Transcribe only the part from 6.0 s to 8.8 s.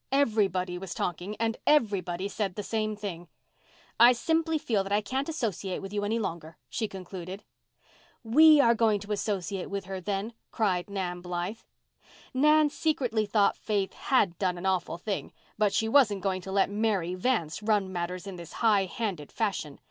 any longer," she concluded. "We are